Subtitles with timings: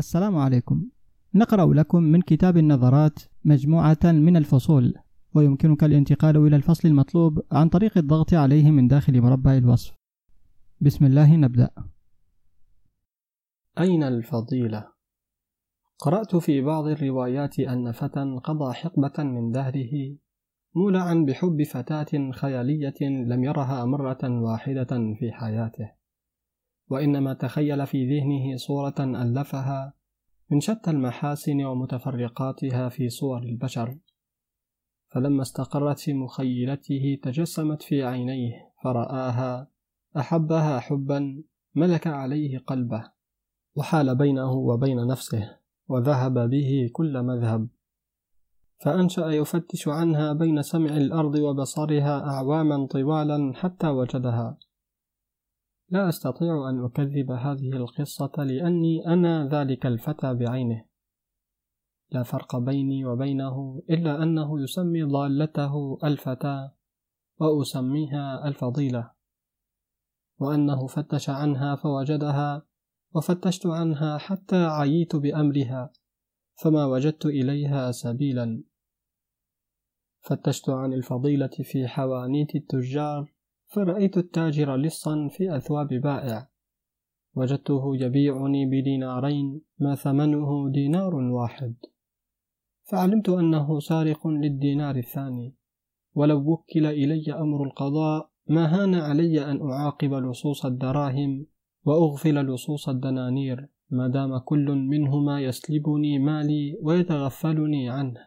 [0.00, 0.86] السلام عليكم.
[1.34, 4.94] نقرأ لكم من كتاب النظرات مجموعة من الفصول
[5.34, 9.96] ويمكنك الانتقال إلى الفصل المطلوب عن طريق الضغط عليه من داخل مربع الوصف.
[10.80, 11.70] بسم الله نبدأ.
[13.78, 14.86] أين الفضيلة؟
[15.98, 20.16] قرأت في بعض الروايات أن فتى قضى حقبة من دهره
[20.76, 25.99] مولعا بحب فتاة خيالية لم يرها مرة واحدة في حياته.
[26.90, 29.92] وإنما تخيل في ذهنه صورة ألفها
[30.50, 33.98] من شتى المحاسن ومتفرقاتها في صور البشر.
[35.08, 39.68] فلما استقرت في مخيلته تجسمت في عينيه فرآها
[40.16, 41.42] أحبها حبا
[41.74, 43.10] ملك عليه قلبه
[43.74, 45.56] وحال بينه وبين نفسه
[45.88, 47.68] وذهب به كل مذهب.
[48.78, 54.58] فأنشأ يفتش عنها بين سمع الأرض وبصرها أعواما طوالا حتى وجدها.
[55.90, 60.84] لا أستطيع أن أكذب هذه القصة لأني أنا ذلك الفتى بعينه.
[62.10, 66.74] لا فرق بيني وبينه إلا أنه يسمي ضالته الفتاة
[67.38, 69.10] وأسميها الفضيلة
[70.38, 72.66] وأنه فتش عنها فوجدها
[73.14, 75.92] وفتشت عنها حتى عييت بأمرها
[76.62, 78.64] فما وجدت إليها سبيلا.
[80.22, 83.39] فتشت عن الفضيلة في حوانيت التجار
[83.70, 86.48] فرأيت التاجر لصا في أثواب بائع.
[87.34, 91.74] وجدته يبيعني بدينارين ما ثمنه دينار واحد.
[92.84, 95.54] فعلمت أنه سارق للدينار الثاني.
[96.14, 101.46] ولو وكل إلي أمر القضاء ما هان علي أن أعاقب لصوص الدراهم
[101.84, 108.26] وأغفل لصوص الدنانير ما دام كل منهما يسلبني مالي ويتغفلني عنه.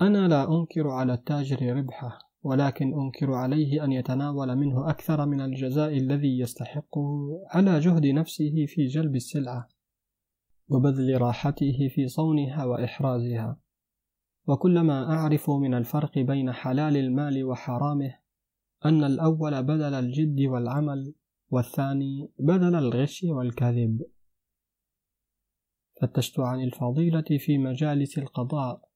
[0.00, 2.29] أنا لا أنكر على التاجر ربحه.
[2.42, 8.86] ولكن أنكر عليه أن يتناول منه أكثر من الجزاء الذي يستحقه على جهد نفسه في
[8.86, 9.68] جلب السلعة
[10.68, 13.60] وبذل راحته في صونها وإحرازها.
[14.46, 18.14] وكلما أعرف من الفرق بين حلال المال وحرامه
[18.84, 21.14] أن الأول بدل الجد والعمل
[21.50, 24.02] والثاني بدل الغش والكذب.
[26.02, 28.89] فتشت عن الفضيلة في مجالس القضاء.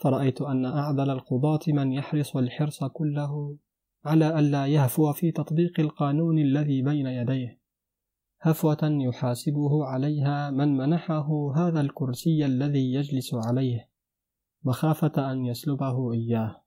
[0.00, 3.56] فرأيت أن أعدل القضاة من يحرص الحرص كله
[4.04, 7.60] على ألا يهفو في تطبيق القانون الذي بين يديه.
[8.40, 13.88] هفوة يحاسبه عليها من منحه هذا الكرسي الذي يجلس عليه.
[14.64, 16.62] مخافة أن يسلبه إياه.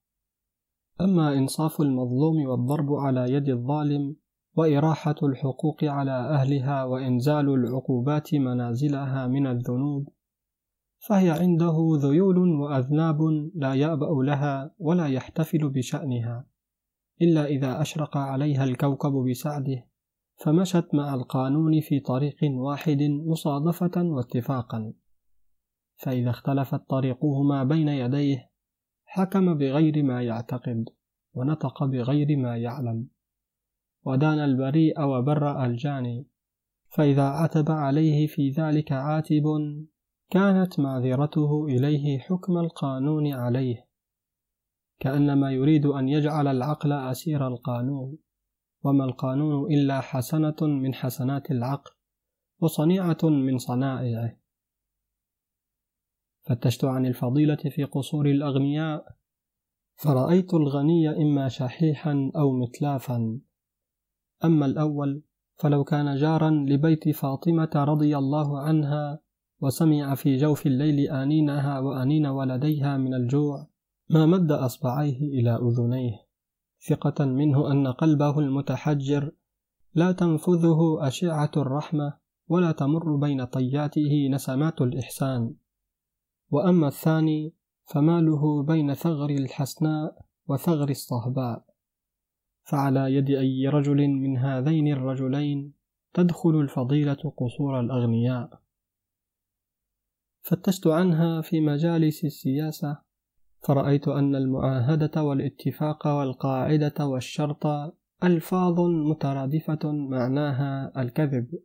[1.01, 4.15] أما إنصاف المظلوم والضرب على يد الظالم
[4.55, 10.09] وإراحة الحقوق على أهلها وإنزال العقوبات منازلها من الذنوب
[11.07, 13.21] فهي عنده ذيول وأذناب
[13.55, 16.45] لا يأبأ لها ولا يحتفل بشأنها
[17.21, 19.87] إلا إذا أشرق عليها الكوكب بسعده
[20.35, 24.93] فمشت مع القانون في طريق واحد مصادفة واتفاقا.
[25.95, 28.49] فإذا اختلفت طريقهما بين يديه
[29.05, 30.85] حكم بغير ما يعتقد
[31.33, 33.07] ونطق بغير ما يعلم.
[34.03, 36.27] ودان البريء وبرأ الجاني
[36.89, 39.43] فإذا عتب عليه في ذلك عاتب
[40.33, 43.87] كانت معذرته إليه حكم القانون عليه
[44.99, 48.17] كأنما يريد أن يجعل العقل أسير القانون
[48.83, 51.91] وما القانون إلا حسنة من حسنات العقل
[52.59, 54.37] وصنيعة من صنائعه.
[56.43, 59.05] فتشت عن الفضيلة في قصور الأغنياء
[59.95, 63.39] فرأيت الغني إما شحيحا أو متلافا
[64.45, 65.23] أما الأول
[65.55, 69.22] فلو كان جارا لبيت فاطمة رضي الله عنها
[69.63, 73.67] وسمع في جوف الليل آنينها وآنين ولديها من الجوع
[74.09, 76.27] ما مد أصبعيه إلى أذنيه.
[76.87, 79.31] ثقة منه أن قلبه المتحجر
[79.95, 82.13] لا تنفذه أشعة الرحمة
[82.47, 85.55] ولا تمر بين طياته نسمات الإحسان.
[86.51, 87.53] وأما الثاني
[87.85, 91.65] فماله بين ثغر الحسناء وثغر الصهباء.
[92.63, 95.73] فعلى يد أي رجل من هذين الرجلين
[96.13, 98.62] تدخل الفضيلة قصور الأغنياء.
[100.43, 102.97] فتشت عنها في مجالس السياسة
[103.67, 107.65] فرأيت أن المعاهدة والاتفاق والقاعدة والشرط
[108.23, 111.59] ألفاظ مترادفة معناها الكذب.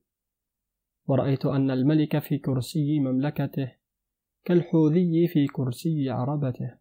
[1.06, 3.72] ورأيت أن الملك في كرسي مملكته
[4.44, 6.74] كالحوذي في كرسي عربته.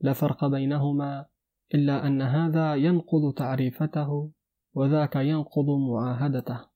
[0.00, 1.26] لا فرق بينهما
[1.74, 4.30] إلا أن هذا ينقض تعريفته
[4.74, 6.73] وذاك ينقض معاهدته.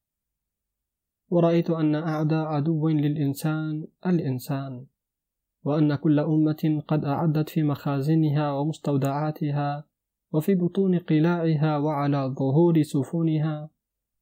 [1.30, 4.84] ورأيت أن أعدى عدو للإنسان الإنسان
[5.64, 9.84] وأن كل أمة قد أعدت في مخازنها ومستودعاتها
[10.32, 13.70] وفي بطون قلاعها وعلى ظهور سفنها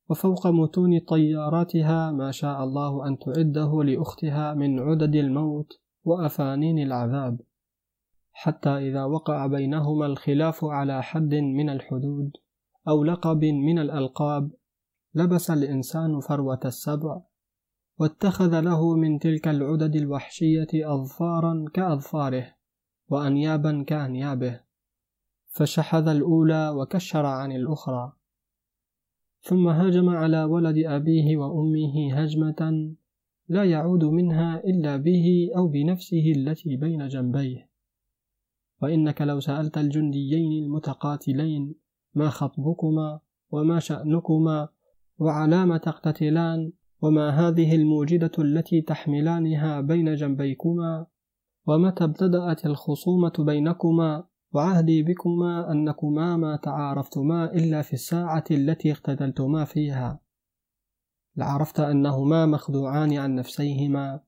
[0.08, 7.40] وفوق متون طياراتها ما شاء الله أن تعده لأختها من عدد الموت وأفانين العذاب.
[8.32, 12.30] حتى إذا وقع بينهما الخلاف على حد من الحدود
[12.88, 14.50] أو لقب من الألقاب
[15.16, 17.20] لبس الإنسان فروة السبع
[17.98, 22.54] واتخذ له من تلك العدد الوحشية أظفارا كأظفاره
[23.08, 24.60] وأنيابا كأنيابه
[25.48, 28.12] فشحذ الأولى وكشر عن الأخرى.
[29.40, 32.94] ثم هاجم على ولد أبيه وأمه هجمة
[33.48, 37.70] لا يعود منها إلا به أو بنفسه التي بين جنبيه.
[38.82, 41.74] وإنك لو سألت الجنديين المتقاتلين
[42.14, 43.20] ما خطبكما
[43.50, 44.68] وما شأنكما
[45.18, 46.72] وعلام تقتتلان
[47.02, 51.06] وما هذه الموجدة التي تحملانها بين جنبيكما؟
[51.66, 60.20] ومتى ابتدأت الخصومة بينكما؟ وعهدي بكما أنكما ما تعارفتما إلا في الساعة التي اقتتلتما فيها.
[61.36, 64.20] لعرفت أنهما مخدوعان عن نفسيهما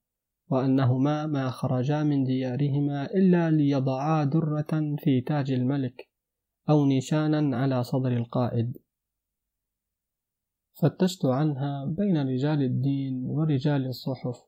[0.51, 6.09] وأنهما ما خرجا من ديارهما إلا ليضعا درة في تاج الملك
[6.71, 8.77] أو نشانا على صدر القائد.
[10.81, 14.45] فتشت عنها بين رجال الدين ورجال الصحف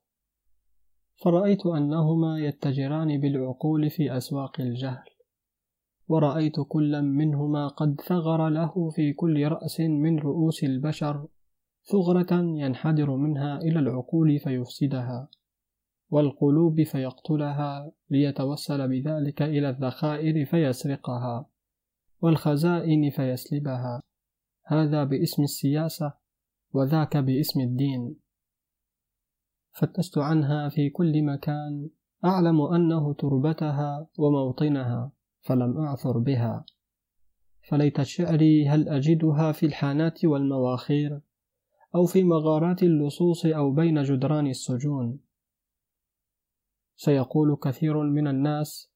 [1.16, 5.10] فرأيت أنهما يتجران بالعقول في أسواق الجهل
[6.08, 11.26] ورأيت كلا منهما قد ثغر له في كل رأس من رؤوس البشر
[11.84, 15.28] ثغرة ينحدر منها إلى العقول فيفسدها
[16.10, 21.46] والقلوب فيقتلها ليتوسل بذلك إلى الذخائر فيسرقها
[22.22, 24.02] والخزائن فيسلبها
[24.64, 26.19] هذا باسم السياسة
[26.72, 28.16] وذاك باسم الدين.
[29.72, 31.88] فتشت عنها في كل مكان.
[32.24, 36.64] أعلم أنه تربتها وموطنها فلم أعثر بها.
[37.68, 41.20] فليت شعري هل أجدها في الحانات والمواخير
[41.94, 45.20] أو في مغارات اللصوص أو بين جدران السجون.
[46.96, 48.90] سيقول كثير من الناس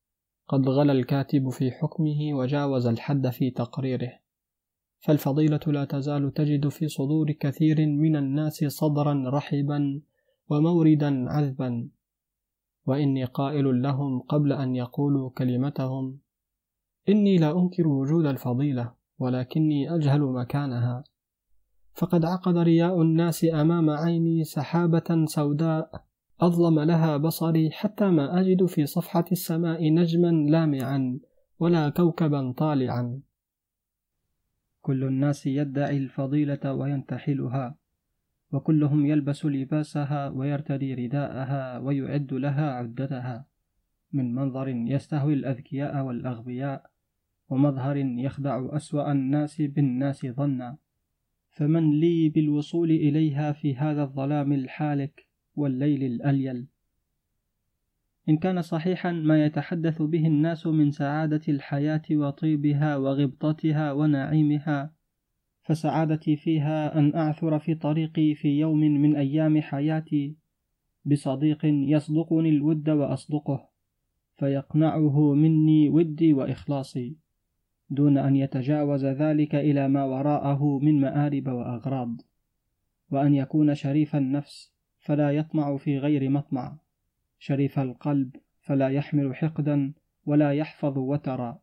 [0.49, 4.24] قد غلا الكاتب في حكمه وجاوز الحد في تقريره.
[5.05, 10.01] فالفضيلة لا تزال تجد في صدور كثير من الناس صدرا رحبا
[10.51, 11.89] وموردا عذبا.
[12.87, 16.19] وإني قائل لهم قبل أن يقولوا كلمتهم
[17.09, 21.05] إني لا أنكر وجود الفضيلة ولكني أجهل مكانها.
[21.95, 26.05] فقد عقد رياء الناس أمام عيني سحابة سوداء
[26.41, 31.21] أظلم لها بصري حتى ما أجد في صفحة السماء نجما لامعا
[31.59, 33.21] ولا كوكبا طالعا.
[34.85, 37.77] كل الناس يدعي الفضيلة وينتحلها
[38.53, 43.47] وكلهم يلبس لباسها ويرتدي رداءها ويعد لها عدتها
[44.13, 46.91] من منظر يستهوي الأذكياء والأغبياء
[47.49, 50.77] ومظهر يخدع أسوأ الناس بالناس ظنا.
[51.51, 55.27] فمن لي بالوصول إليها في هذا الظلام الحالك
[55.57, 56.67] والليل الأليل
[58.29, 64.95] إن كان صحيحا ما يتحدث به الناس من سعادة الحياة وطيبها وغبطتها ونعيمها
[65.63, 70.37] فسعادتي فيها أن أعثر في طريقي في يوم من أيام حياتي
[71.05, 73.69] بصديق يصدقني الود وأصدقه
[74.37, 77.17] فيقنعه مني ودي وإخلاصي
[77.91, 82.21] دون أن يتجاوز ذلك إلى ما وراءه من مآرب وأغراض
[83.11, 86.79] وأن يكون شريف النفس فلا يطمع في غير مطمع.
[87.39, 89.93] شريف القلب فلا يحمل حقدا
[90.27, 91.61] ولا يحفظ وترا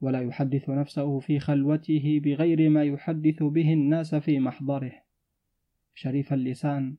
[0.00, 4.92] ولا يحدث نفسه في خلوته بغير ما يحدث به الناس في محضره.
[5.94, 6.96] شريف اللسان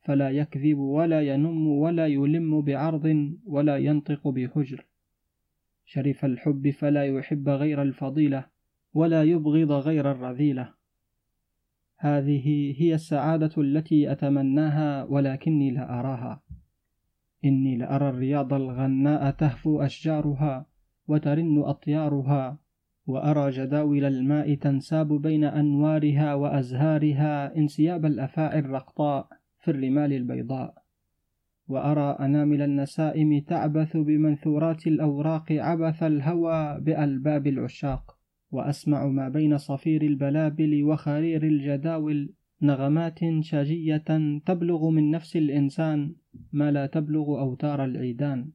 [0.00, 4.86] فلا يكذب ولا ينم ولا يلم بعرض ولا ينطق بهجر
[5.88, 8.46] شريف الحب فلا يحب غير الفضيلة
[8.94, 10.74] ولا يبغض غير الرذيلة.
[11.96, 16.42] هذه هي السعادة التي أتمناها ولكني لا أراها.
[17.44, 20.66] إني لأرى الرياض الغناء تهفو أشجارها
[21.08, 22.58] وترن أطيارها
[23.06, 29.28] وأرى جداول الماء تنساب بين أنوارها وأزهارها انسياب الأفاعي الرقطاء
[29.58, 30.74] في الرمال البيضاء.
[31.68, 38.18] وأرى أنامل النسائم تعبث بمنثورات الأوراق عبث الهوى بألباب العشاق
[38.50, 44.04] وأسمع ما بين صفير البلابل وخرير الجداول نغمات شجية
[44.46, 46.14] تبلغ من نفس الإنسان
[46.52, 48.50] ما لا تبلغ أوتار العيدان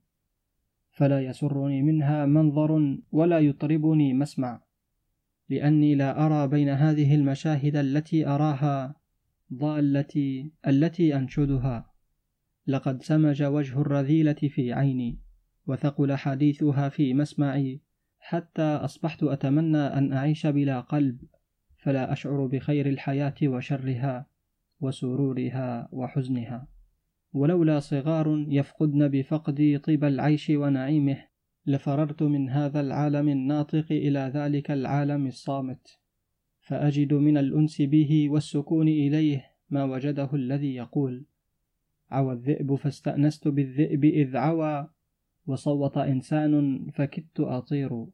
[0.92, 4.62] فلا يسرني منها منظر ولا يطربني مسمع
[5.50, 8.96] لأني لا أرى بين هذه المشاهد التي أراها
[9.54, 11.92] ضالتي التي أنشدها.
[12.68, 15.20] لقد سمج وجه الرذيلة في عيني
[15.68, 17.82] وثقل حديثها في مسمعي
[18.20, 21.22] حتى أصبحت أتمنى أن أعيش بلا قلب.
[21.84, 24.26] فلا أشعر بخير الحياة وشرها
[24.82, 26.68] وسرورها وحزنها.
[27.34, 31.18] ولولا صغار يفقدن بفقدي طيب العيش ونعيمه
[31.66, 36.00] لفررت من هذا العالم الناطق إلى ذلك العالم الصامت.
[36.62, 41.26] فأجد من الأنس به والسكون إليه ما وجده الذي يقول
[42.12, 44.90] عوى الذئب فاستأنست بالذئب إذ عوى
[45.48, 48.06] وصوت إنسان فكدت أطير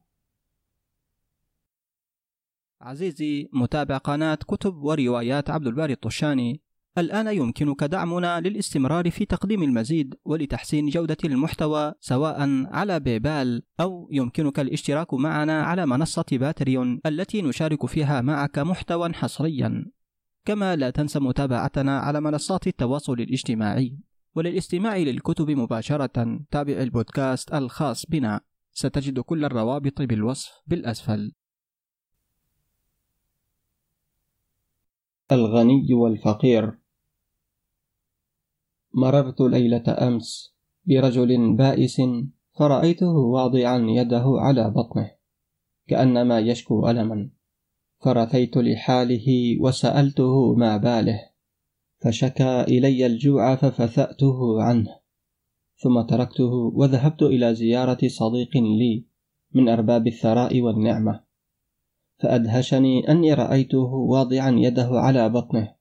[2.81, 6.61] عزيزي متابع قناة كتب وروايات عبد الباري الطشاني.
[6.97, 14.59] الآن يمكنك دعمنا للاستمرار في تقديم المزيد ولتحسين جودة المحتوى سواء على بيبال أو يمكنك
[14.59, 19.85] الاشتراك معنا على منصة باتريون التي نشارك فيها معك محتوى حصريا.
[20.45, 23.97] كما لا تنسى متابعتنا على منصات التواصل الاجتماعي.
[24.35, 28.41] وللاستماع للكتب مباشرة تابع البودكاست الخاص بنا.
[28.71, 31.31] ستجد كل الروابط بالوصف بالأسفل.
[35.31, 36.79] الغني والفقير.
[38.93, 40.55] مررت ليلة أمس
[40.85, 42.01] برجل بائس
[42.59, 45.11] فرأيته واضعا يده على بطنه
[45.87, 47.29] كأنما يشكو ألما.
[47.99, 51.29] فرثيت لحاله وسألته ما باله
[52.01, 54.99] فشكى إلي الجوع ففثأته عنه.
[55.75, 59.05] ثم تركته وذهبت إلى زيارة صديق لي
[59.53, 61.28] من أرباب الثراء والنعمة.
[62.19, 65.75] فأدهشني أني رأيته واضعا يده على بطنه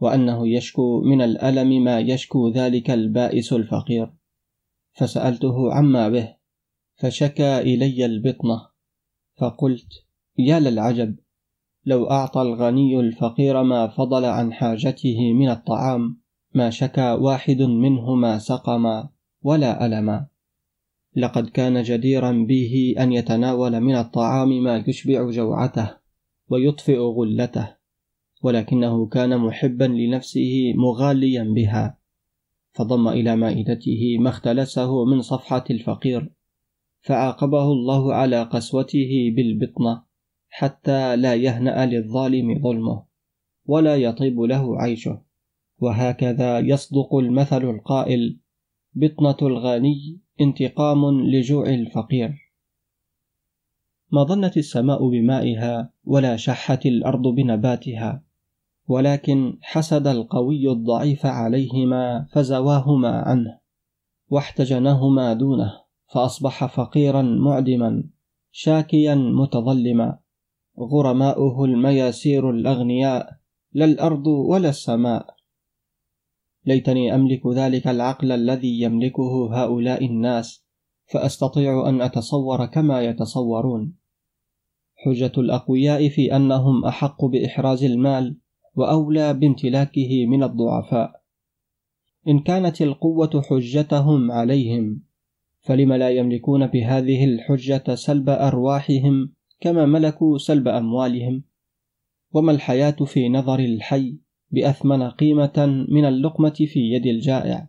[0.00, 4.14] وأنه يشكو من الألم ما يشكو ذلك البائس الفقير.
[4.92, 6.34] فسألته عما به
[6.96, 8.66] فشكى إلي البطنة
[9.36, 9.88] فقلت
[10.38, 11.16] يا للعجب
[11.86, 16.20] لو أعطى الغني الفقير ما فضل عن حاجته من الطعام
[16.54, 19.08] ما شكى واحد منهما سقما
[19.42, 20.26] ولا ألما.
[21.16, 25.90] لقد كان جديرا به أن يتناول من الطعام ما يشبع جوعته
[26.48, 27.76] ويطفئ غلته
[28.42, 31.98] ولكنه كان محبا لنفسه مغاليا بها
[32.72, 36.32] فضم إلى مائدته ما اختلسه من صفحة الفقير
[37.00, 40.02] فعاقبه الله على قسوته بالبطنة
[40.48, 43.04] حتى لا يهنأ للظالم ظلمه
[43.66, 45.22] ولا يطيب له عيشه
[45.78, 48.38] وهكذا يصدق المثل القائل
[48.94, 52.44] بطنة الغني انتقام لجوع الفقير.
[54.12, 58.22] ما ظنت السماء بمائها ولا شحت الأرض بنباتها
[58.88, 63.58] ولكن حسد القوي الضعيف عليهما فزواهما عنه
[64.28, 65.72] واحتجنهما دونه
[66.14, 68.04] فأصبح فقيرا معدما
[68.52, 70.18] شاكيا متظلما
[70.78, 73.36] غرماؤه المياسير الأغنياء
[73.72, 75.34] لا الأرض ولا السماء.
[76.66, 80.64] ليتني أملك ذلك العقل الذي يملكه هؤلاء الناس
[81.06, 83.94] فأستطيع أن أتصور كما يتصورون.
[84.96, 88.36] حجة الأقوياء في أنهم أحق بإحراز المال
[88.74, 91.22] وأولى بامتلاكه من الضعفاء.
[92.28, 95.02] إن كانت القوة حجتهم عليهم
[95.60, 101.42] فلم لا يملكون بهذه الحجة سلب أرواحهم كما ملكوا سلب أموالهم؟
[102.32, 107.68] وما الحياة في نظر الحي؟ بأثمن قيمة من اللقمة في يد الجائع.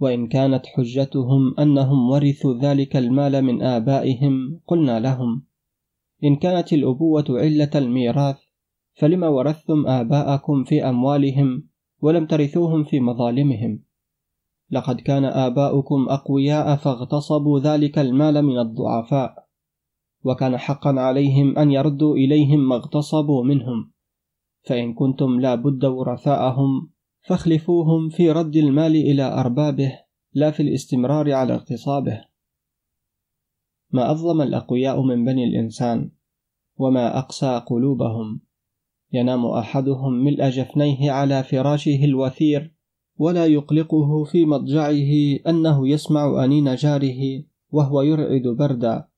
[0.00, 5.42] وإن كانت حجتهم أنهم ورثوا ذلك المال من آبائهم قلنا لهم
[6.24, 8.38] إن كانت الأبوة علة الميراث
[8.94, 11.68] فلم ورثتم آباءكم في أموالهم
[12.00, 13.82] ولم ترثوهم في مظالمهم؟
[14.70, 19.34] لقد كان آباؤكم أقوياء فاغتصبوا ذلك المال من الضعفاء.
[20.24, 23.92] وكان حقا عليهم أن يردوا إليهم ما اغتصبوا منهم.
[24.68, 26.90] فإن كنتم لا بد ورثاءهم
[27.22, 29.92] فاخلفوهم في رد المال إلى أربابه
[30.34, 32.24] لا في الاستمرار على اغتصابه.
[33.90, 36.10] ما أظلم الأقوياء من بني الإنسان
[36.76, 38.40] وما أقسى قلوبهم.
[39.12, 42.74] ينام أحدهم ملء جفنيه على فراشه الوثير
[43.18, 49.08] ولا يقلقه في مضجعه أنه يسمع أنين جاره وهو يرعد بردا.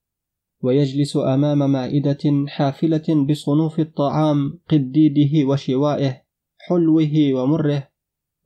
[0.62, 6.23] ويجلس أمام مائدة حافلة بصنوف الطعام قديده وشوائه
[6.59, 7.88] حلوة ومره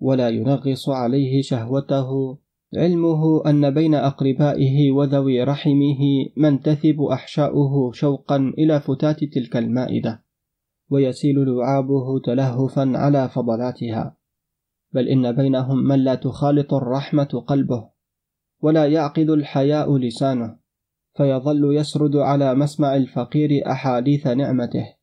[0.00, 2.38] ولا ينغص عليه شهوته.
[2.76, 6.00] علمه أن بين أقربائه وذوي رحمه
[6.37, 10.25] من تثب أحشاؤه شوقا إلى فتات تلك المائدة
[10.90, 14.16] ويسيل لعابه تلهفا على فضلاتها.
[14.92, 17.88] بل إن بينهم من لا تخالط الرحمة قلبه
[18.62, 20.63] ولا يعقد الحياء لسانه.
[21.16, 24.94] فيظل يسرد على مسمع الفقير أحاديث نعمته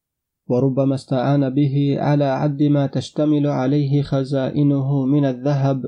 [0.48, 5.82] وربما استعان به على عد ما تشتمل عليه خزائنه من الذهب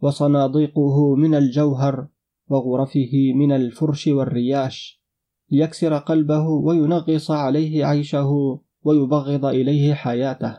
[0.00, 2.08] وصناديقه من الجوهر
[2.48, 5.02] وغرفه من الفرش والرياش
[5.50, 10.58] ليكسر قلبه وينغص عليه عيشه ويبغض إليه حياته.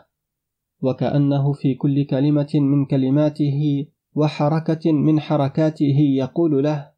[0.82, 6.92] وكأنه في كل كلمة من كلماته وحركة من حركاته يقول له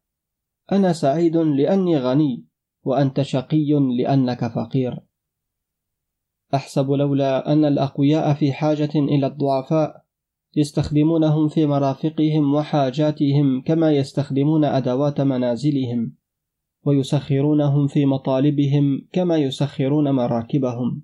[0.72, 2.44] أنا سعيد لأني غني
[2.84, 5.00] وأنت شقي لأنك فقير.
[6.54, 10.04] أحسب لولا أن الأقوياء في حاجة إلى الضعفاء
[10.56, 16.16] يستخدمونهم في مرافقهم وحاجاتهم كما يستخدمون أدوات منازلهم
[16.86, 21.02] ويسخرونهم في مطالبهم كما يسخرون مراكبهم.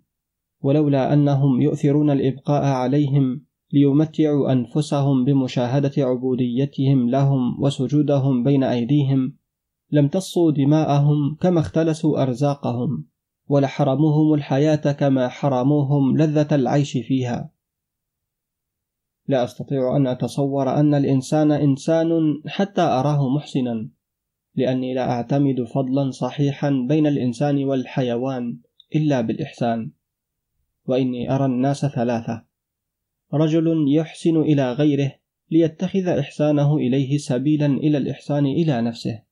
[0.60, 9.36] ولولا أنهم يؤثرون الإبقاء عليهم ليمتعوا أنفسهم بمشاهدة عبوديتهم لهم وسجودهم بين أيديهم
[9.90, 13.04] لم تصوا دماءهم كما اختلسوا أرزاقهم
[13.48, 17.50] ولحرموهم الحياة كما حرموهم لذة العيش فيها.
[19.28, 22.10] لا أستطيع أن أتصور أن الإنسان إنسان
[22.46, 23.88] حتى أراه محسنا
[24.54, 28.58] لأني لا أعتمد فضلا صحيحا بين الإنسان والحيوان
[28.94, 29.90] إلا بالإحسان
[30.86, 32.44] وإني أرى الناس ثلاثة.
[33.34, 35.12] رجل يحسن إلى غيره
[35.50, 39.25] ليتخذ إحسانه إليه سبيلا إلى الإحسان إلى نفسه.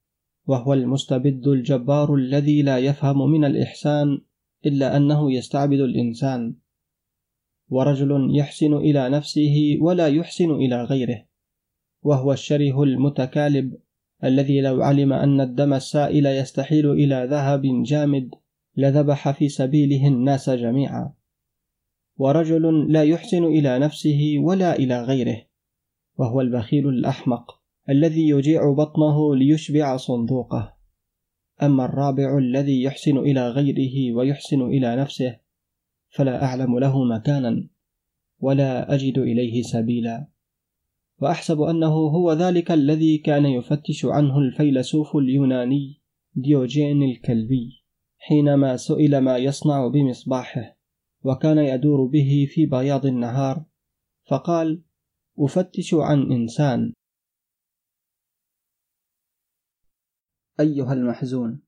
[0.47, 4.19] وهو المستبد الجبار الذي لا يفهم من الإحسان
[4.67, 6.55] إلا أنه يستعبد الإنسان.
[7.69, 11.25] ورجل يحسن إلى نفسه ولا يحسن إلى غيره.
[12.03, 13.77] وهو الشره المتكالب
[14.25, 18.31] الذي لو علم أن الدم السائل يستحيل إلى ذهب جامد
[18.77, 21.13] لذبح في سبيله الناس جميعا.
[22.17, 25.43] ورجل لا يحسن إلى نفسه ولا إلى غيره.
[26.17, 27.63] وهو البخيل الأحمق.
[27.91, 30.75] الذي يجيع بطنه ليشبع صندوقه.
[31.62, 35.38] أما الرابع الذي يحسن إلى غيره ويحسن إلى نفسه
[36.09, 37.69] فلا أعلم له مكانا
[38.41, 40.35] ولا أجد إليه سبيلا.
[41.21, 46.00] وأحسب أنه هو ذلك الذي كان يفتش عنه الفيلسوف اليوناني
[46.35, 47.85] ديوجين الكلبي
[48.19, 50.79] حينما سئل ما يصنع بمصباحه
[51.25, 53.64] وكان يدور به في بياض النهار
[54.31, 54.83] فقال
[55.38, 56.93] أفتش عن إنسان
[60.61, 61.60] أيها المحزون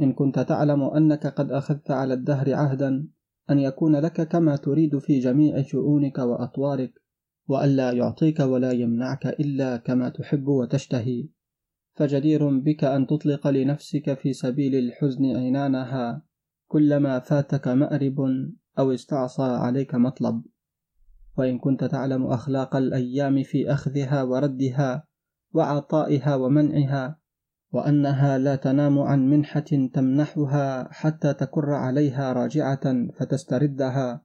[0.00, 3.08] إن كنت تعلم أنك قد أخذت على الدهر عهدا
[3.50, 7.02] أن يكون لك كما تريد في جميع شؤونك وأطوارك
[7.48, 11.28] وألا يعطيك ولا يمنعك إلا كما تحب وتشتهي.
[11.94, 16.22] فجدير بك أن تطلق لنفسك في سبيل الحزن عنانها
[16.68, 18.20] كلما فاتك مأرب
[18.78, 20.42] أو استعصى عليك مطلب.
[21.38, 25.06] وإن كنت تعلم أخلاق الأيام في أخذها وردها
[25.52, 27.21] وعطائها ومنعها
[27.72, 34.24] وأنها لا تنام عن منحة تمنحها حتى تكر عليها راجعة فتستردها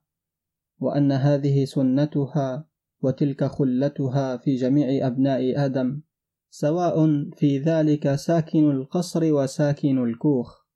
[0.80, 2.68] وأن هذه سنتها
[3.02, 6.02] وتلك خلتها في جميع أبناء آدم
[6.50, 10.68] سواء في ذلك ساكن القصر وساكن الكوخ.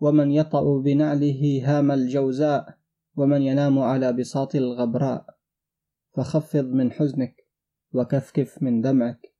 [0.00, 2.78] ومن يطأ بنعله هام الجوزاء
[3.16, 5.26] ومن ينام على بساط الغبراء.
[6.16, 7.34] فخفض من حزنك
[7.92, 9.35] وكفكف من دمعك.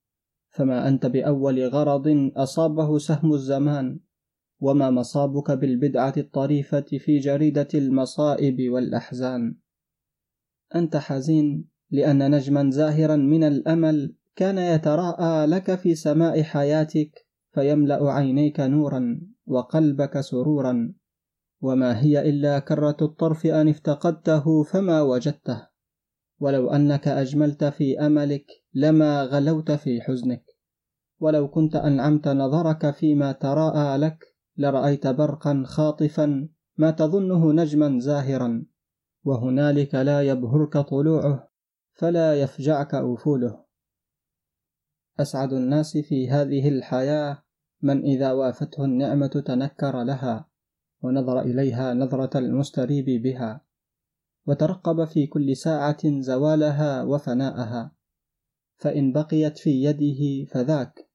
[0.56, 3.98] فما أنت بأول غرض أصابه سهم الزمان
[4.60, 9.56] وما مصابك بالبدعة الطريفة في جريدة المصائب والأحزان.
[10.74, 18.60] أنت حزين لأن نجما زاهرا من الأمل كان يتراءى لك في سماء حياتك فيملأ عينيك
[18.60, 20.94] نورا وقلبك سرورا.
[21.60, 25.66] وما هي إلا كرة الطرف أن افتقدته فما وجدته.
[26.40, 30.45] ولو أنك أجملت في أملك لما غلوت في حزنك.
[31.20, 38.66] ولو كنت أنعمت نظرك فيما تراءى لك لرأيت برقا خاطفا ما تظنه نجما زاهرا.
[39.24, 41.48] وهنالك لا يبهرك طلوعه
[41.92, 43.64] فلا يفجعك أفوله.
[45.20, 47.42] أسعد الناس في هذه الحياة
[47.82, 50.48] من إذا وافته النعمة تنكر لها
[51.02, 53.60] ونظر إليها نظرة المستريب بها.
[54.46, 57.92] وترقب في كل ساعة زوالها وفناءها.
[58.76, 61.05] فإن بقيت في يده فذاك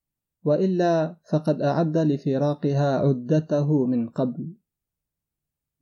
[0.43, 4.53] وإلا فقد أعد لفراقها عدته من قبل.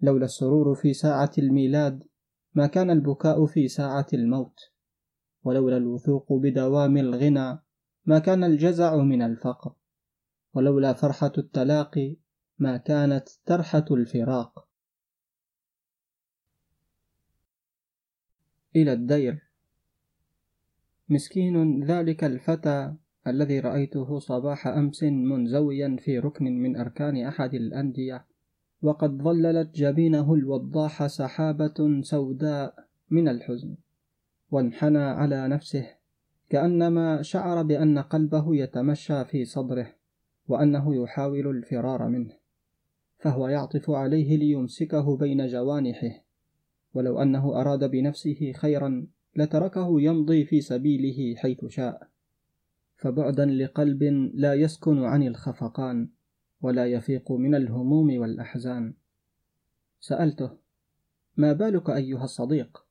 [0.01, 2.03] لولا السرور في ساعة الميلاد
[2.53, 4.59] ما كان البكاء في ساعة الموت.
[5.43, 7.59] ولولا الوثوق بدوام الغنى
[8.05, 9.75] ما كان الجزع من الفقر.
[10.53, 12.15] ولولا فرحة التلاقي
[12.59, 14.67] ما كانت ترحة الفراق.
[18.75, 19.49] إلى الدير.
[21.09, 22.95] مسكين ذلك الفتى
[23.27, 28.25] الذي رأيته صباح أمس منزويا في ركن من أركان أحد الأندية.
[28.81, 32.75] وقد ظللت جبينه الوضاح سحابة سوداء
[33.09, 33.75] من الحزن
[34.51, 35.87] وانحنى على نفسه
[36.49, 39.93] كأنما شعر بأن قلبه يتمشى في صدره
[40.47, 42.33] وأنه يحاول الفرار منه.
[43.17, 46.23] فهو يعطف عليه ليمسكه بين جوانحه.
[46.93, 52.07] ولو أنه أراد بنفسه خيرا لتركه يمضي في سبيله حيث شاء.
[52.99, 56.09] فبعدا لقلب لا يسكن عن الخفقان
[56.61, 58.93] ولا يفيق من الهموم والأحزان.
[59.99, 60.51] سألته
[61.37, 62.85] ما بالك أيها الصديق؟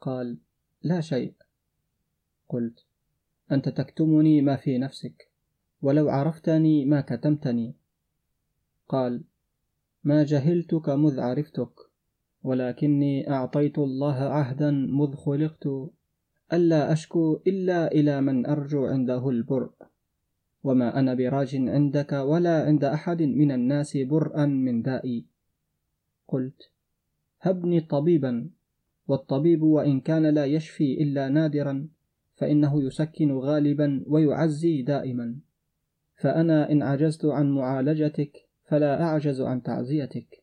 [0.00, 0.38] قال
[0.82, 1.34] لا شيء.
[2.48, 2.84] قلت
[3.52, 5.30] أنت تكتمني ما في نفسك
[5.82, 7.74] ولو عرفتني ما كتمتني.
[8.88, 9.24] قال
[10.04, 11.72] ما جهلتك مذ عرفتك
[12.42, 15.68] ولكني أعطيت الله عهدا مذ خلقت
[16.52, 19.70] ألا أشكو إلا إلى من أرجو عنده البرء
[20.64, 25.24] وما أنا براج عندك ولا عند أحد من الناس برءا من دائي
[26.28, 26.70] قلت
[27.40, 28.50] هبني طبيبا
[29.08, 31.88] والطبيب وإن كان لا يشفي إلا نادرا
[32.38, 35.36] فإنه يسكن غالبا ويعزي دائما.
[36.16, 40.42] فأنا إن عجزت عن معالجتك فلا أعجز عن تعزيتك.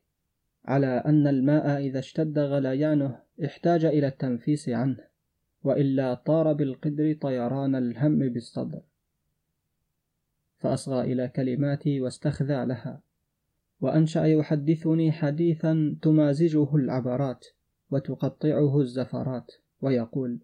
[0.66, 4.98] على أن الماء إذا اشتد غليانه احتاج إلى التنفيس عنه.
[5.66, 8.82] وإلا طار بالقدر طيران الهم بالصدر.
[10.58, 13.02] فأصغى إلى كلماتي واستخذع لها.
[13.82, 17.46] وأنشأ يحدثني حديثا تمازجه العبرات
[17.92, 19.52] وتقطعه الزفرات.
[19.82, 20.40] ويقول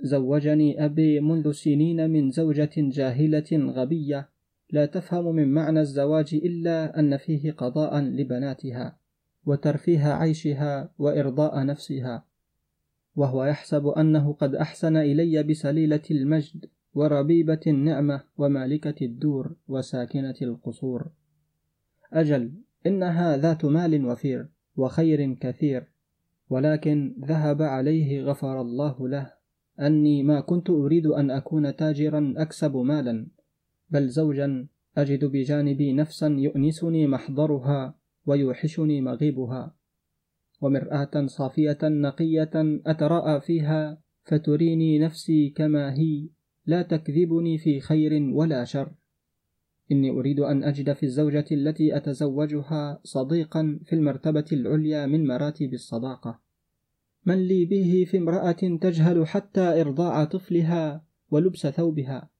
[0.00, 4.28] زوجني أبي منذ سنين من زوجة جاهلة غبية.
[4.70, 8.98] لا تفهم من معنى الزواج إلا أن فيه قضاء لبناتها
[9.46, 12.31] وترفيه عيشها وإرضاء نفسها.
[13.16, 21.10] وهو يحسب أنه قد أحسن إلي بسليلة المجد وربيبة النعمة ومالكة الدور وساكنة القصور.
[22.12, 22.52] أجل
[22.86, 25.84] إنها ذات مال وفير وخير كثير
[26.50, 29.32] ولكن ذهب عليه غفر الله له.
[29.80, 33.26] أني ما كنت أريد أن أكون تاجرا أكسب مالا
[33.90, 34.66] بل زوجا
[34.98, 37.94] أجد بجانبي نفسا يؤنسني محضرها
[38.26, 39.74] ويوحشني مغيبها.
[40.62, 42.50] ومرآة صافية نقية
[42.86, 46.28] أتراءى فيها فتريني نفسي كما هي
[46.66, 48.92] لا تكذبني في خير ولا شر.
[49.92, 56.40] إني أريد أن أجد في الزوجة التي أتزوجها صديقا في المرتبة العليا من مراتب الصداقة.
[57.26, 62.30] من لي به في امرأة تجهل حتى إرضاع طفلها ولبس ثوبها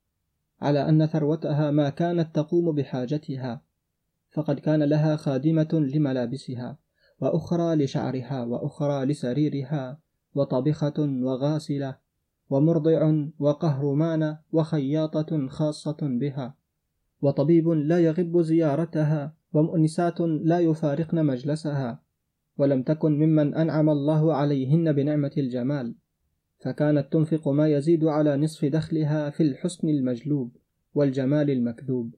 [0.61, 3.63] على أن ثروتها ما كانت تقوم بحاجتها
[4.31, 6.82] فقد كان لها خادمة لملابسها.
[7.23, 9.99] وأخرى لشعرها وأخرى لسريرها
[10.35, 11.97] وطبخة وغاسلة
[12.51, 16.55] ومرضع وقهرمان وخياطة خاصة بها
[17.21, 22.03] وطبيب لا يغب زيارتها ومؤنسات لا يفارقن مجلسها
[22.59, 25.95] ولم تكن ممن أنعم الله عليهن بنعمة الجمال
[26.61, 30.57] فكانت تنفق ما يزيد على نصف دخلها في الحسن المجلوب
[30.95, 32.15] والجمال المكذوب.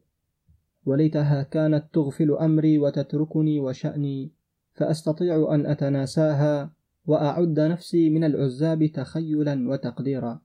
[0.87, 4.33] وليتها كانت تغفل أمري وتتركني وشأني
[4.75, 6.73] فأستطيع أن أتناساها
[7.07, 10.41] وأعد نفسي من العزاب تخيلا وتقديرا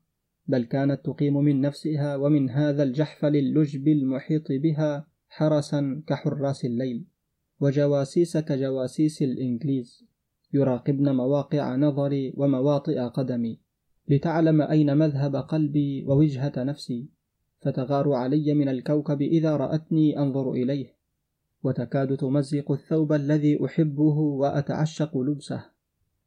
[0.48, 7.06] بل كانت تقيم من نفسها ومن هذا الجحفل اللجب المحيط بها حرسا كحراس الليل
[7.60, 10.06] وجواسيس كجواسيس الإنجليز
[10.54, 13.60] يراقبن مواقع نظري ومواطئ قدمي
[14.08, 17.10] لتعلم أين مذهب قلبي ووجهة نفسي
[17.62, 20.99] فتغار علي من الكوكب إذا رأتني أنظر إليه.
[21.64, 25.66] وتكاد تمزق الثوب الذي أحبه وأتعشق لبسه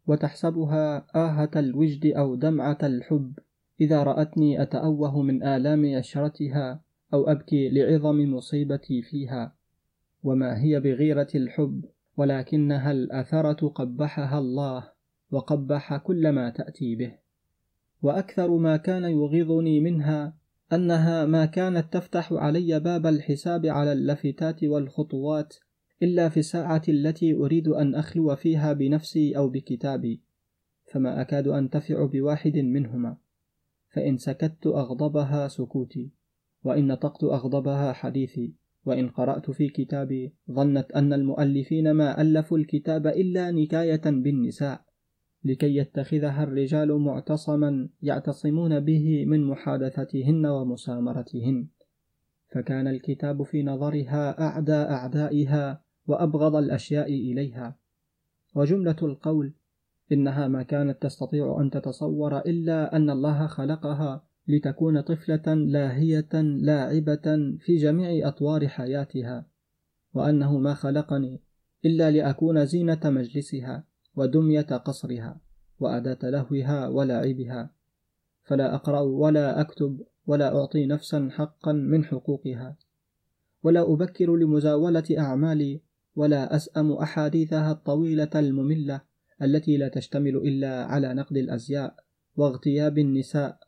[0.07, 3.39] وتحسبها آهة الوجد أو دمعة الحب.
[3.81, 6.81] إذا رأتني أتأوه من آلام يشرتها
[7.15, 9.55] أو أبكي لعظم مصيبتي فيها.
[10.23, 11.85] وما هي بغيرة الحب
[12.17, 14.89] ولكنها الأثرة قبحها الله
[15.31, 17.13] وقبح كل ما تأتي به.
[18.03, 20.42] وأكثر ما كان يغيظني منها
[20.73, 25.55] أنها ما كانت تفتح علي باب الحساب على اللفتات والخطوات
[26.03, 30.21] إلا في الساعة التي أريد أن أخلو فيها بنفسي أو بكتابي
[30.93, 33.17] فما أكاد أنتفع بواحد منهما.
[33.89, 36.11] فإن سكت أغضبها سكوتي
[36.65, 38.55] وإن نطقت أغضبها حديثي
[38.85, 44.85] وإن قرأت في كتابي ظنت أن المؤلفين ما ألفوا الكتاب إلا نكاية بالنساء.
[45.45, 51.67] لكي يتخذها الرجال معتصما يعتصمون به من محادثتهن ومسامرتهن.
[52.53, 57.77] فكان الكتاب في نظرها أعدى أعدائها وأبغض الأشياء إليها.
[58.55, 59.55] وجملة القول
[60.13, 67.77] إنها ما كانت تستطيع أن تتصور إلا أن الله خلقها لتكون طفلة لاهية لاعبة في
[67.77, 69.47] جميع أطوار حياتها
[70.15, 71.41] وأنه ما خلقني
[71.85, 73.85] إلا لأكون زينة مجلسها.
[74.17, 75.41] ودمية قصرها
[75.81, 77.71] وأداة لهوها ولعبها.
[78.45, 82.77] فلا أقرأ ولا أكتب ولا أعطي نفسا حقا من حقوقها.
[83.63, 85.81] ولا أبكر لمزاولة أعمالي
[86.17, 89.01] ولا أسأم أحاديثها الطويلة المملة
[89.43, 91.95] التي لا تشتمل إلا على نقد الأزياء
[92.37, 93.59] واغتياب النساء.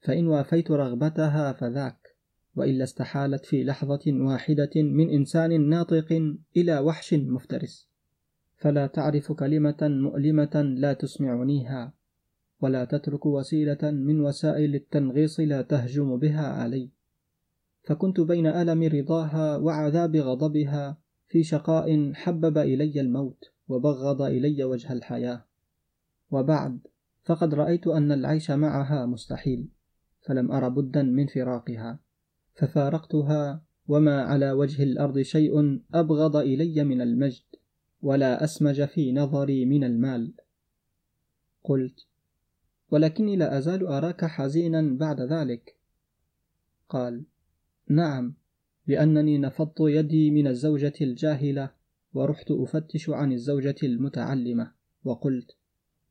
[0.00, 2.16] فإن وافيت رغبتها فذاك
[2.56, 7.89] وإلا استحالت في لحظة واحدة من إنسان ناطق إلى وحش مفترس.
[8.60, 11.92] فلا تعرف كلمة مؤلمة لا تسمعنيها
[12.60, 16.90] ولا تترك وسيلة من وسائل التنغيص لا تهجم بها علي.
[17.82, 25.44] فكنت بين ألم رضاها وعذاب غضبها في شقاء حبب إلي الموت وبغض إلي وجه الحياة.
[26.30, 26.78] وبعد
[27.24, 29.68] فقد رأيت أن العيش معها مستحيل
[30.26, 31.98] فلم أر بدا من فراقها.
[32.54, 37.49] ففارقتها وما على وجه الأرض شيء أبغض إلي من المجد.
[38.02, 40.32] ولا أسمج في نظري من المال.
[41.64, 42.06] قلت
[42.90, 45.76] ولكني لا أزال أراك حزينا بعد ذلك.
[46.88, 47.24] قال
[47.88, 48.34] نعم
[48.86, 51.70] لأنني نفضت يدي من الزوجة الجاهلة
[52.14, 54.72] ورحت أفتش عن الزوجة المتعلمة.
[55.04, 55.56] وقلت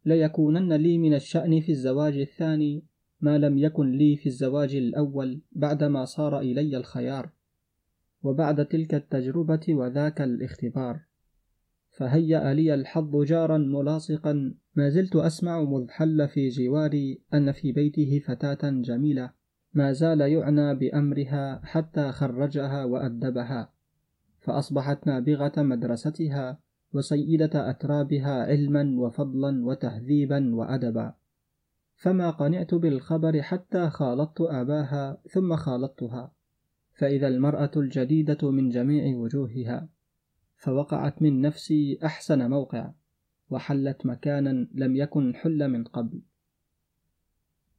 [0.06, 2.84] ليكونن لي من الشأن في الزواج الثاني
[3.22, 7.30] ما لم يكن لي في الزواج الأول بعدما صار إلي الخيار.
[8.24, 11.09] وبعد تلك التجربة وذاك الاختبار.
[12.00, 18.20] فهيأ لي الحظ جارا ملاصقا ما زلت أسمع مذ حل في جواري أن في بيته
[18.26, 19.32] فتاة جميلة
[19.74, 23.74] ما زال يعنى بأمرها حتى خرجها وأدبها.
[24.40, 26.60] فأصبحت نابغة مدرستها
[26.94, 31.14] وسيدة أترابها علما وفضلا وتهذيبا وأدبا.
[31.96, 36.32] فما قنعت بالخبر حتى خالطت أباها ثم خالطتها.
[36.94, 39.90] فإذا المرأة الجديدة من جميع وجوهها
[40.60, 42.92] فوقعت من نفسي أحسن موقع
[43.50, 46.22] وحلت مكانا لم يكن حل من قبل.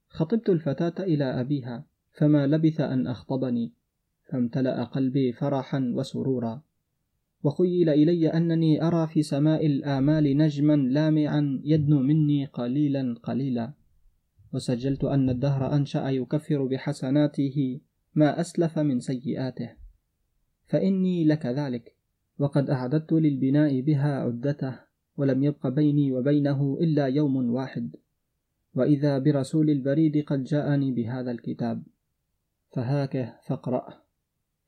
[0.09, 3.73] خطبت الفتاة إلى أبيها فما لبث أن أخطبني
[4.31, 6.63] فامتلأ قلبي فرحا وسرورا.
[7.43, 13.73] وخيل إلي أنني أرى في سماء الآمال نجما لامعا يدنو مني قليلا قليلا.
[14.53, 17.81] وسجلت أن الدهر أنشأ يكفر بحسناته
[18.15, 19.71] ما أسلف من سيئاته.
[20.67, 22.00] فإني لكذلك
[22.41, 24.79] وقد أعددت للبناء بها عدته
[25.17, 27.97] ولم يبق بيني وبينه إلا يوم واحد.
[28.75, 31.83] وإذا برسول البريد قد جاءني بهذا الكتاب.
[32.71, 34.03] فهاكه فاقرأ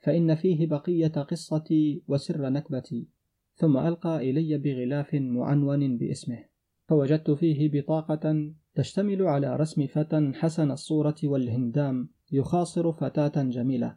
[0.00, 3.08] فإن فيه بقية قصتي وسر نكبتي.
[3.54, 6.44] ثم ألقى إلي بغلاف معنون باسمه.
[6.88, 13.96] فوجدت فيه بطاقة تشتمل على رسم فتى حسن الصورة والهندام يخاصر فتاة جميلة.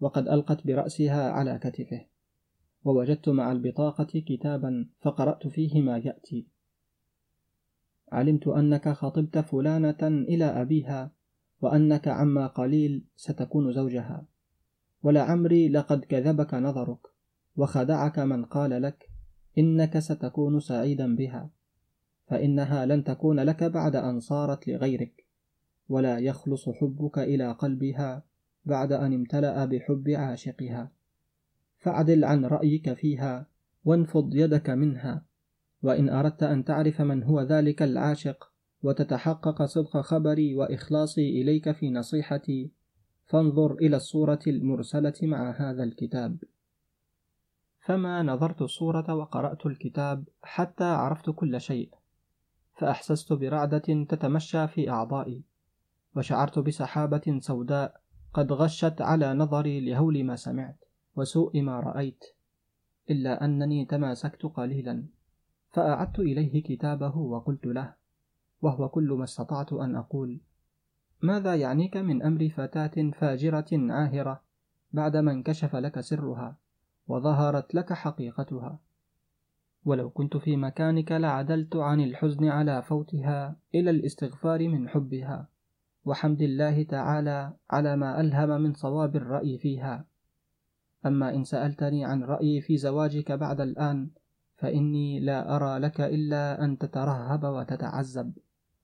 [0.00, 2.17] وقد ألقت برأسها على كتفه.
[2.88, 6.46] ووجدت مع البطاقة كتابا فقرأت فيه ما يأتي.
[8.12, 11.10] علمت أنك خطبت فلانة إلى أبيها
[11.60, 14.26] وأنك عما قليل ستكون زوجها.
[15.02, 16.98] ولعمري لقد كذبك نظرك
[17.56, 19.10] وخدعك من قال لك
[19.58, 21.50] إنك ستكون سعيدا بها
[22.26, 25.26] فإنها لن تكون لك بعد أن صارت لغيرك.
[25.88, 28.22] ولا يخلص حبك إلى قلبها
[28.64, 30.97] بعد أن امتلأ بحب عاشقها.
[31.78, 33.46] فأعدل عن رأيك فيها
[33.84, 35.24] وانفض يدك منها.
[35.82, 42.70] وإن أردت أن تعرف من هو ذلك العاشق وتتحقق صدق خبري وإخلاصي إليك في نصيحتي
[43.26, 46.38] فانظر إلى الصورة المرسلة مع هذا الكتاب.
[47.80, 51.90] فما نظرت الصورة وقرأت الكتاب حتى عرفت كل شيء
[52.78, 55.42] فأحسست برعدة تتمشى في أعضائي
[56.16, 58.00] وشعرت بسحابة سوداء
[58.34, 60.87] قد غشت على نظري لهول ما سمعت.
[61.18, 62.24] وسوء ما رأيت
[63.10, 65.04] إلا أنني تماسكت قليلا
[65.70, 67.94] فأعدت إليه كتابه وقلت له
[68.62, 70.40] وهو كل ما استطعت أن أقول
[71.22, 74.42] ماذا يعنيك من أمر فتاة فاجرة عاهرة
[74.92, 76.56] بعدما انكشف لك سرها
[77.08, 78.78] وظهرت لك حقيقتها؟
[79.84, 85.48] ولو كنت في مكانك لعدلت عن الحزن على فوتها إلى الاستغفار من حبها
[86.04, 90.04] وحمد الله تعالى على ما ألهم من صواب الرأي فيها.
[91.06, 94.10] أما إن سألتني عن رأيي في زواجك بعد الآن
[94.56, 98.32] فإني لا أرى لك إلا أن تترهب وتتعذب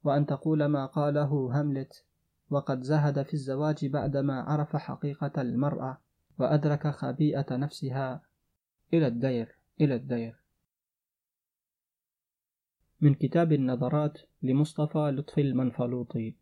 [0.04, 2.04] وأن تقول ما قاله هاملت
[2.50, 5.98] وقد زهد في الزواج بعدما عرف حقيقة المرأة
[6.38, 8.22] وأدرك خبيئة نفسها.
[8.94, 10.36] إلى الدير إلى الدير.
[13.00, 16.36] من كتاب النظرات لمصطفى لطفي المنفلوطي.